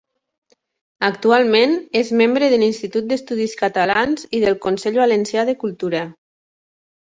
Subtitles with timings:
[1.07, 6.03] Actualment, és membre de l'Institut d'Estudis Catalans i del Consell Valencià de Cultura.